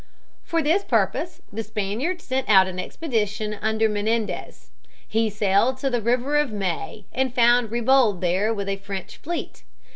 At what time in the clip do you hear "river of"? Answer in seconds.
6.01-6.51